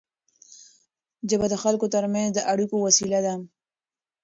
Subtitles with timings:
[1.29, 3.33] ژبه د خلکو ترمنځ د اړیکو وسیله ده.